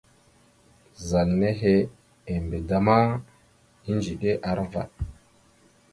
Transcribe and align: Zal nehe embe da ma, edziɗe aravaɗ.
Zal 1.07 1.29
nehe 1.41 1.75
embe 2.33 2.57
da 2.69 2.77
ma, 2.85 2.99
edziɗe 3.89 4.31
aravaɗ. 4.49 4.89